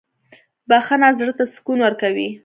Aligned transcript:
•بخښنه 0.69 1.09
زړه 1.19 1.33
ته 1.37 1.45
سکون 1.53 1.79
ورکوي. 1.81 2.29